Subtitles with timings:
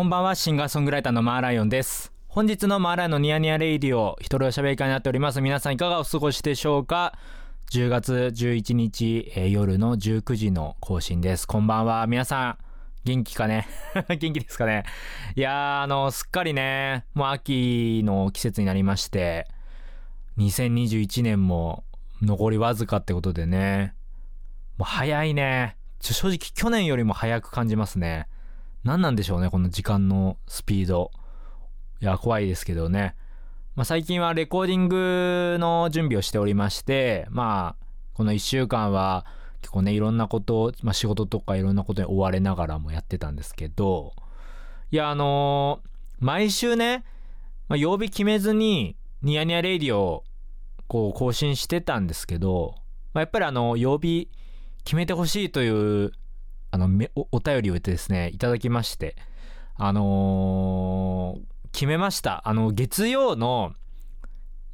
[0.00, 2.10] こんばんは、シンガーソングライターのマーライオンです。
[2.26, 5.42] 本日のマーライオンのニヤニヤレイディオ、一人おしゃべり会になっております。
[5.42, 7.18] 皆さんいかがお過ごしでしょうか
[7.70, 11.46] ?10 月11日、えー夜の19時の更新です。
[11.46, 12.06] こんばんは。
[12.06, 12.58] 皆さん、
[13.04, 13.68] 元気かね？
[14.08, 14.84] 元気ですかね？
[15.36, 19.48] いやー、あの、すっかりね、もう秋の季節になりまして、
[20.38, 21.84] 2021年も
[22.22, 23.92] 残りわずかってことでね、
[24.78, 25.76] もう早いね。
[25.98, 28.28] ちょ正直去年よりも早く感じますね。
[28.84, 31.10] 何なんでしょうね、この時間のスピード。
[32.00, 33.14] いや、怖いですけどね。
[33.76, 39.26] まあ、最近はレコーディングの準備をしておりまして、まあ、この一週間は
[39.60, 44.14] 結構ね、いろんなことを、まあ、仕事とかいろんなことに追われながらもやってたんですけど、
[44.90, 45.90] いや、あのー
[46.20, 47.02] 毎週ね、
[47.68, 50.22] まあ、曜日決めずに、ニヤニヤレイディを、
[50.86, 52.74] こう、更新してたんですけど、
[53.14, 54.28] まあ、やっぱりあの、曜日
[54.84, 56.12] 決めてほしいという、
[56.70, 59.16] あの、お、お便りをですね、いただきまして、
[59.76, 62.42] あのー決めました。
[62.48, 63.74] あの、月曜の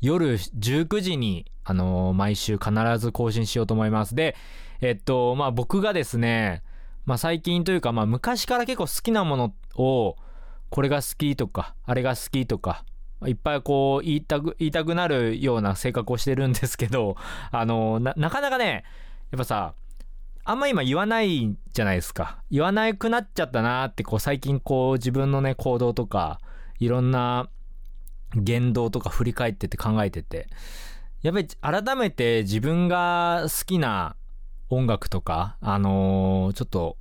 [0.00, 4.14] 夜19時に、あのー毎週必ず更新しようと思います。
[4.14, 4.34] で、
[4.80, 6.62] えっと、まあ、僕がですね、
[7.04, 10.16] まあ、最近というか、まあ、昔から結構好きなものを、
[10.70, 12.84] これが好きとか、あれが好きとか、
[13.26, 17.16] いっぱいこう言いたく、言いたくなるような性格をしてるんですけど、
[17.50, 18.84] あの、な、なかなかね、
[19.30, 19.74] やっぱさ、
[20.48, 22.38] あんま今言わないじゃないですか。
[22.52, 26.40] 言わなくなっちゃったなって、こう最近こう自分のね、行動とか、
[26.78, 27.48] いろんな
[28.36, 30.48] 言動とか振り返ってて考えてて、
[31.22, 31.48] やっぱり
[31.82, 34.14] 改めて自分が好きな
[34.70, 36.96] 音楽とか、あのーちょっと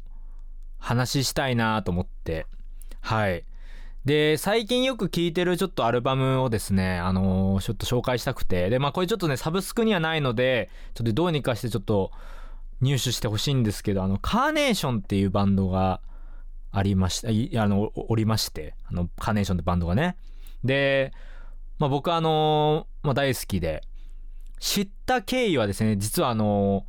[0.79, 2.47] 話したいなと思って、
[3.01, 3.45] はい。
[4.05, 12.09] で、最近よく聴いてるちょっとアルバムをですね、あのーちょっと紹介したくて、で、まあこれちょっとね、サブスクにはないので、ちょっとどうにかしてちょっと
[12.85, 16.01] 入手してほしいんですけど、あの、カーネーションっていうバンドが
[16.71, 20.17] ありました、いあの、おりまして、あの、カーネーションってバンドがね。
[20.63, 21.11] で、
[21.77, 23.81] まあ僕はあのまあ大好きで、
[24.59, 26.85] 知った経緯はですね、実はあの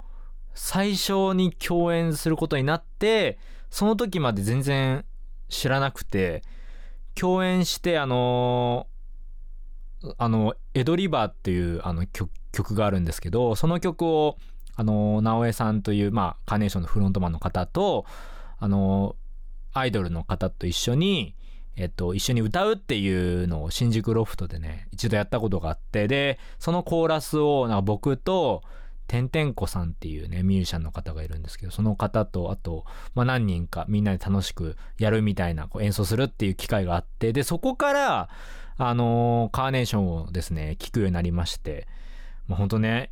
[0.55, 3.39] 最初に共演することになって、
[3.71, 5.05] その時まで全然
[5.49, 6.43] 知らなくて、
[7.15, 8.97] 共演して、あのー
[10.19, 14.37] あの、エドリバーっていうあの曲があるんですけど、その曲を、
[14.77, 18.07] あの、直江さんという、まあ、カーネーションのフロントマンの方と、
[18.59, 19.17] あの、
[19.73, 21.35] アイドルの方と一緒に、
[21.77, 28.63] えっと、一緒に歌うっていうのを新宿ロフトでね、一度やったことがあって、で、そのコーラスを、なんか僕と、
[29.07, 38.29] てんてんこさんっていうね、ミュージシャンの方がいるんですけど、その方と、あと、まあ、何人かみんなで楽しくやるみたいな、こう演奏するっていう機会があって、で、そこから、
[38.79, 41.87] あのーカーネーションをですね、聞くようになりまして、
[42.49, 43.11] まあ、本当ね、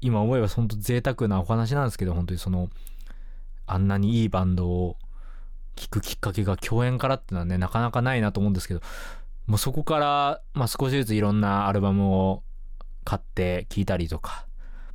[0.00, 2.70] 今思えば本当贅沢なお話なんですけど、本当にその、
[3.66, 4.96] あんなにいいバンドを
[5.76, 8.80] 聞くきっかけが共演からっていうのはね、なかなかないなと思うんですけど、
[9.46, 12.42] もうそこから、まあ少しずついろんなアルバムを
[13.04, 14.46] 買って聞いたりとか、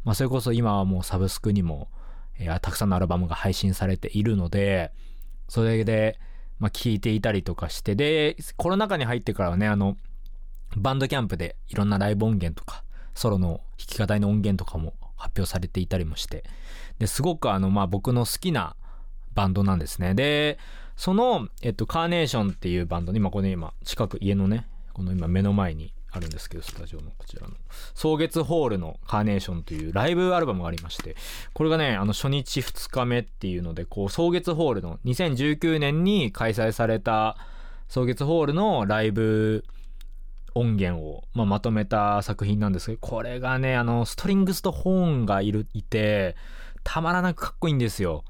[0.03, 1.89] まあそれこそ今はもうサブスクにも、
[2.37, 4.93] えーたくさんのアルバムが配信されているので、
[5.49, 6.17] それで、
[6.59, 9.97] まあ聞いていたりとかして、で、コロナ禍に入ってからはね、あの、
[10.77, 12.84] バンドキャンプでいろんなライブ音源とか、
[13.15, 16.43] ソロの弾き語りの音源とかも発表されていたりもして、
[16.99, 18.75] で、すごくあの、まあ、僕の好きな
[19.33, 20.13] バンドなんですね。
[20.13, 20.59] で、
[20.95, 27.53] その、えっと、カーネーションっていうバンドで、今これ今、近く家のね、この今目の前にあるんですけど、スタジオのこちらの、
[27.93, 31.15] 草月ホールのカーネーションというライブアルバムがありまして、
[31.53, 37.37] これがね、あの、初日2日目っていうので、こう、草月ホールの2019年に開催された、
[37.89, 39.65] 草月ホールのライブ
[40.55, 46.35] 音源を、まあ、まとめた作品なんですけど、これがね、あの、ストリングスとホーンがいる、いて、
[46.83, 48.23] たまらなくかっこいいんですよ。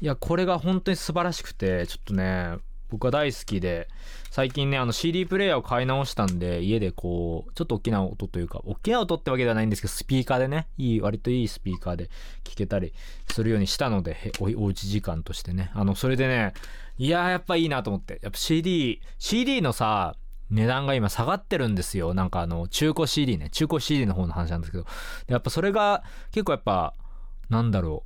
[0.00, 2.58] いや、これが本当に素晴らしくて、ちょっとね、
[2.90, 3.88] 僕は大好きで、
[4.30, 12.10] 最近ね、あの CD プレイヤーを買い直したんで、家でこう、ちょっと大きな音というか、大きな音ってわけではないんですけど、スピーカーでね、いい、割といいスピーカーで
[12.44, 12.92] 聞けたり
[13.32, 15.70] するようにしたので、おおうち時間としてね。
[15.74, 16.52] あの、それでね、
[16.98, 18.20] いやーやっぱいいなと思って。
[18.22, 20.14] やっぱ CD、CD のさ、
[20.50, 22.14] 値段が今下がってるんですよ。
[22.14, 23.50] なんかあの、中古 CD ね。
[23.50, 24.86] 中古 CD の方の話なんですけど。
[25.26, 26.94] やっぱそれが結構やっぱ、
[27.48, 28.04] なんだろ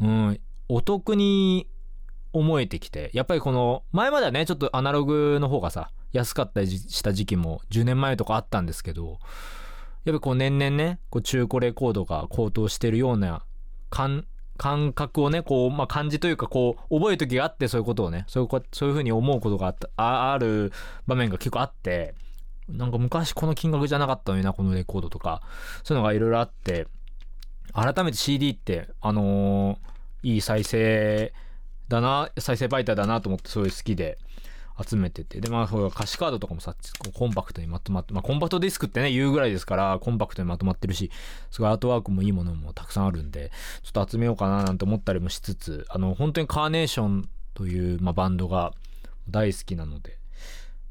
[0.00, 0.06] う。
[0.06, 1.68] うん、お得に
[2.32, 3.10] 思えてきて。
[3.12, 9.18] やっぱりこの、前まではね、ちょっとアナログの方がさ、安かったりした時期も10年前とかあったんですけど、
[10.04, 13.44] やっぱこう年々ね、こう中古レコードが高騰してるような
[13.90, 20.72] 感、感覚をね、こう、まあ、感じというか、こう、覚える時があって、そういうことをね、そういうこ、そういうふうに思うことがあった、あある
[21.06, 22.14] 場面が結構あって、
[22.68, 25.42] なんか昔この金額じゃなかったのにな、このレコードとか、
[25.82, 26.86] そういうのがいろいろあって、
[27.72, 31.32] 改めて CD って、あのーいい再生
[31.88, 34.18] だな、再生媒体だなと思ってすごい好きで、
[34.82, 36.74] 集めててでまあそう歌詞カードとかもさ
[37.14, 41.10] コンパクトにまとまって、まあ、コンパクトディスクってね言うぐらいですからコンパクトにまとまってるし
[41.50, 48.72] すごいアートワークもいいものもたくさんあるんでちょっと集めようかななんて思ったりもしつつあの本当にカーネーションという、まあ、バンドが
[49.30, 50.18] 大好きなので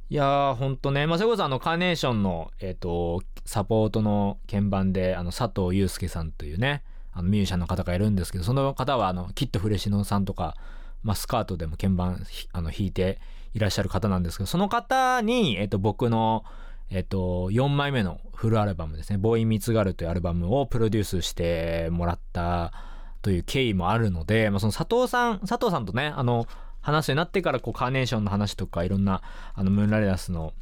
[0.09, 1.07] いやー、ほんとね。
[1.07, 6.83] まあ、それこそあの、カーネーションの、えっ、ー、と、サポートの鍵盤で、あの、佐藤祐介さんというね、
[7.13, 10.55] あの、ミュージシャンの方がいるんですけど、その方は、あの、キットフレシノさんとか、
[11.01, 13.19] まあ、スカートでも鍵盤、あの、弾いて
[13.53, 16.43] いらっしゃる方なんですけど、その方に、えっ、と、僕の、
[16.89, 22.73] えっ、と、4枚目のフルアルバムですね、ボーイ・ミツガルというアルバムをプロデュースしてもらった
[23.21, 26.47] という経緯もあるので、まあ、その佐藤さん、佐藤さんとね、あの、
[26.83, 29.21] 話すようになってからこうカーネーションの話とかいろんな
[29.55, 30.53] あのムーンライダースの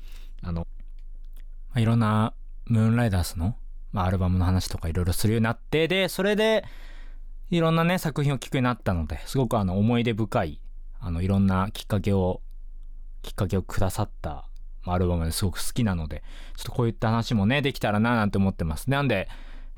[0.44, 0.66] あの、ま
[1.76, 2.34] あ、いろんな
[2.68, 3.56] ムーンライダースの、
[3.92, 6.64] まあ、アルバムの話とかいろいろするようになってでそれで
[7.50, 10.62] いろんなね作品を聴くようになったのですごくあの思い出深い
[11.00, 12.42] あのいろんなきっかけを
[13.22, 14.46] きっかけをくださった
[14.86, 16.24] アルバムですごく好きなので
[16.58, 19.28] ちょっとこういった話もねできたらななんて思ってますなんで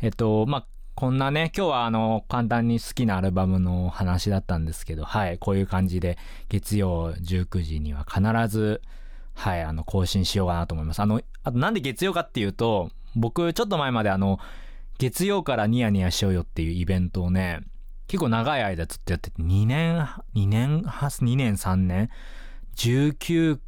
[0.02, 6.20] えっとまあこんなね、今日はあの、簡単に好きなアルバムの話だったんですけど、はい、こういう感じで、
[6.50, 8.82] 月曜19時には必ず、
[9.34, 11.00] はい、あの、更新しようかなと思います。
[11.00, 14.40] あの、あとなんで月曜かっていうと、僕、ちょっと前まであの、
[15.00, 17.62] 月曜からニヤニヤしようよっていうイベントをね、
[18.08, 19.98] 結構長い間ずっとやってて、2年、
[20.36, 22.10] 2年、2年、3年、
[22.76, 23.60] 19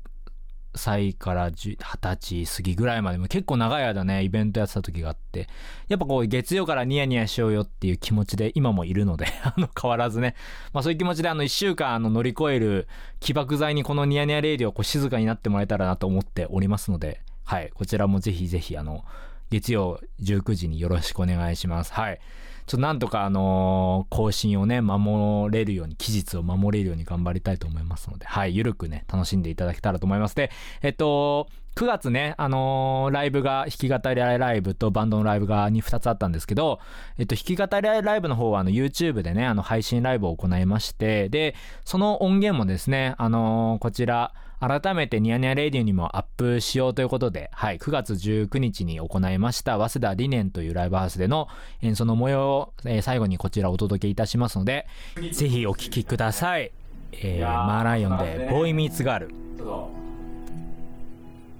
[0.75, 5.47] 歳から20歳過ぎぐらいまでも結構長い間ね、イベントやってた時があって、
[5.87, 10.35] やっぱこう月曜からニヤニヤしようよっていう気持ちで今もいるので あの変わらずね、
[10.73, 12.87] まあそういう気持ちであの1週間あの乗り越える
[13.19, 19.05] 起爆剤にこのニヤニヤレイディをこう静かになってもらえたらなと思っておりますので、はい、こちらもぜひぜひあの、
[19.49, 21.93] 月曜19時によろしくお願いします。
[21.93, 22.19] はい。
[22.65, 30.35] ちょっとなんとかあのー、更新をね、守れるように、期日を守れるように頑張りたいと思いますので、はい、ゆるくね、楽しんでいただけたらと思います。
[30.35, 30.49] で、
[30.81, 36.79] えっと、9月ね、あのー、ライブが、弾き語りライブとバンドのライブが2つあったんですけど、
[37.19, 41.53] えっと、弾き語りライブの方は、あの、YouTube でね、あの、配信ライブを行いまして、で、
[41.83, 44.33] その音源もですね、あのー、こちら、
[44.67, 51.47] 改めてニヤニヤレディオにもアップしようということで、はい、9月19日に行いました、早稲田理念というライブハウスでの
[51.83, 54.87] 演奏の模様を、えー、最後にこちらお届けいたしますので、
[55.33, 56.71] ぜひお聴きください。
[57.11, 59.35] えー、マーライオンで、ボーイミーツガール。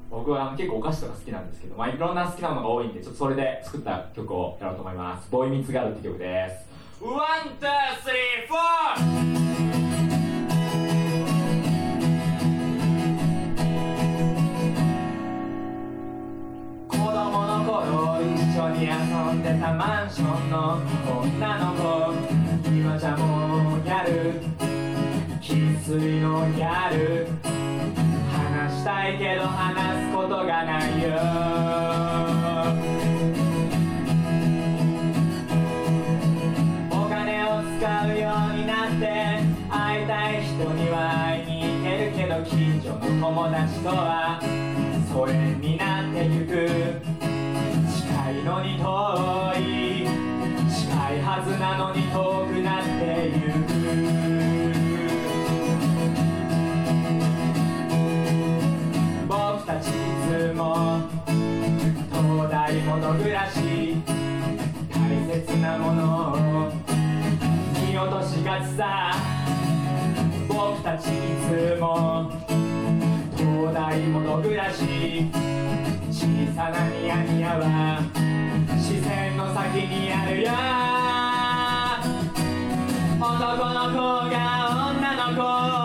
[0.10, 5.30] 僕は結構お菓子とか好きなんですけど、まあ、いろんな好きなものが多いんで、ちょっとそれで作った曲をやろうと思います。
[5.30, 7.04] ボーイミーツガールって曲です。
[7.04, 9.85] One、two、three、four
[19.66, 20.80] たマンションの
[21.10, 22.14] 女の子。
[22.70, 24.40] 今じゃもうやる。
[25.42, 27.28] 生粋のギャル。
[28.32, 31.10] 話したいけど話すことがないよ。
[36.92, 44.40] お金を使うようになって会いたい人には会いに行けるけど近所の友達とは
[45.12, 47.15] 疎遠になってゆく。
[48.32, 48.84] いのに遠
[49.60, 50.08] い
[50.68, 53.66] 近いはずなのに遠くなってゆく
[59.28, 59.92] 僕たちい
[60.28, 61.02] つも
[62.12, 64.02] 東大元暮らし
[64.92, 64.98] 大
[65.28, 66.72] 切なものを
[67.88, 69.14] 見落としがちさ
[70.48, 71.12] 僕たちい
[71.48, 72.32] つも
[73.38, 75.55] 東大元暮らし
[76.16, 76.22] 小
[76.56, 78.00] さなニヤニヤは
[78.80, 80.52] 視線の先にあるよ。
[83.20, 85.82] 男の子が女の子。
[85.82, 85.85] を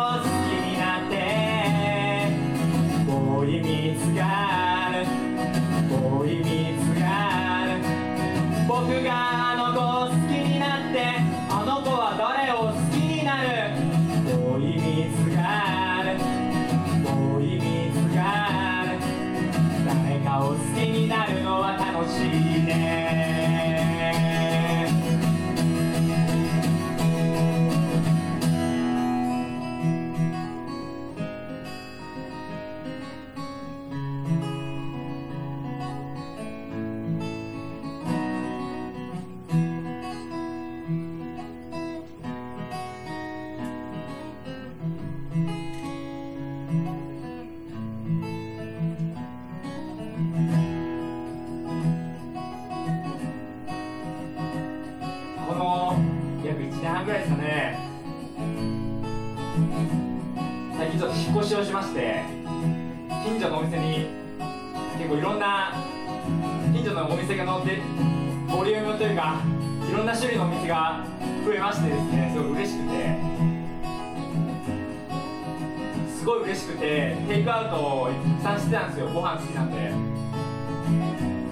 [61.08, 62.24] ししをしまして
[63.24, 64.08] 近所のお店に
[64.98, 65.72] 結構いろんな
[66.72, 67.82] 近所のお店が載って
[68.50, 69.40] ボリュームというか
[69.88, 71.04] いろんな種類のお店が
[71.44, 73.50] 増えましてですねすごい嬉しくて。
[76.20, 78.10] すごい嬉しくてテイクアウトを
[78.42, 79.06] たくさんしてたんですよ。
[79.08, 79.90] ご飯好きなんで。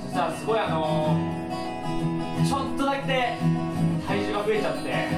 [0.02, 1.16] そしたらすごいあの
[2.46, 3.38] ちょっとだけ
[4.06, 5.08] 体重が増えちゃって。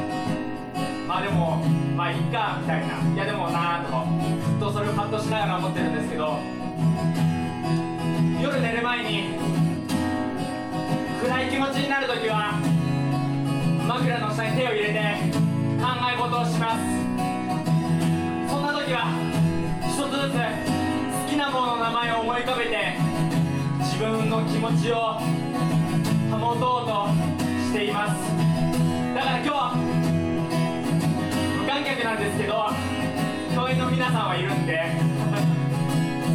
[1.09, 1.57] まあでも
[1.97, 2.95] まあいいかみたいな。
[3.13, 3.80] いやでもな
[5.21, 6.39] しながら思ってるんですけど
[8.41, 9.35] 夜寝る前に
[11.23, 12.59] 暗い気持ちになるときは
[13.87, 14.99] 枕の下に手を入れて
[15.81, 16.81] 考え事をします。
[18.49, 19.13] そんな時は
[19.85, 22.97] 一つずつ好きなものの名前を思い浮かべて
[23.81, 25.21] 自分の気持ちを
[26.31, 27.09] 保とうと
[27.69, 28.17] しています。
[29.15, 29.77] だから今日
[31.59, 32.71] 無観客なんですけど
[33.55, 34.79] 教員の皆さんはいるんで。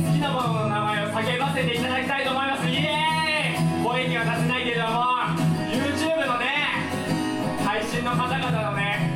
[0.05, 2.67] 好きなものの名前を叫ばせていただきたいと思います。
[2.67, 5.05] イエーイ声には出せないけれども。
[5.71, 6.45] YouTube のね
[7.63, 9.11] 配信の方々のね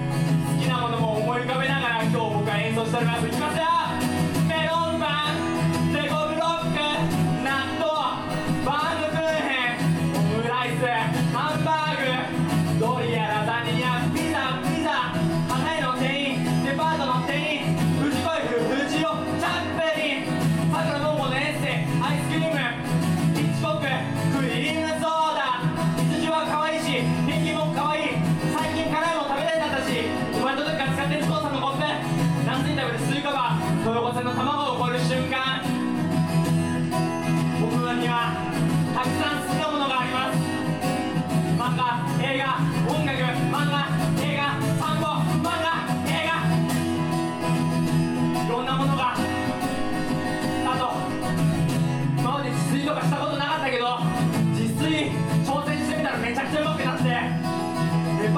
[0.58, 3.28] 好きなものも思い浮かべながら今日僕は演奏しております。
[3.28, 3.79] いきますよ。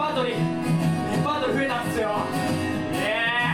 [0.02, 2.10] パートリーレパートリー増えたんですよ。
[2.92, 3.06] ね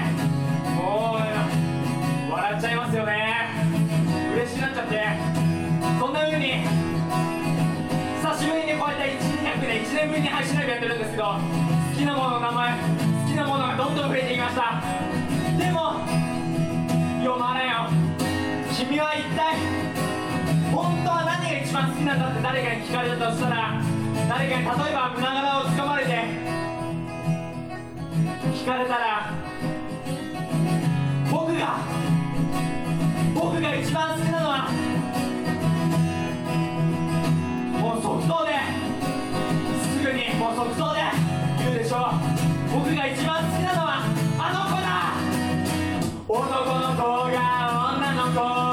[0.08, 0.72] え。
[0.80, 3.52] もう笑っちゃいますよね。
[4.34, 4.96] 嬉しくなっちゃって。
[6.00, 6.64] そんな風に
[8.24, 11.36] 久しぶりにこうやって1年100年1年ぶりに配信ライブやってるんですけど好
[12.00, 14.82] きなものの名前好きなものがどんどん増えていきました。
[15.60, 16.00] でも
[17.20, 17.92] 読まなよ。
[18.72, 19.60] 君は一体
[20.72, 23.84] 本当は何が一番好きなんだって誰かに聞かれたとしたら
[24.28, 26.12] 誰かに例えば胸ぐらをつかまれて
[28.54, 29.32] 聞かれたら
[31.32, 31.80] 僕が
[33.34, 34.70] 僕が一番好きなのは
[37.80, 38.52] もう即答で
[39.82, 41.00] すぐにもう即答で
[41.60, 42.02] 言うでしょう。
[42.74, 44.04] 僕が一番好きなのは
[44.40, 45.16] あの子だ。
[46.28, 47.40] 男の子が
[47.96, 48.67] 女の子。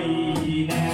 [0.00, 0.87] いいね